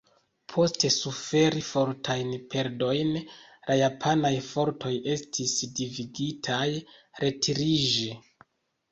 [0.51, 3.11] Post suferi fortajn perdojn,
[3.67, 6.65] la japanaj fortoj estis devigitaj
[7.25, 8.09] retiriĝi.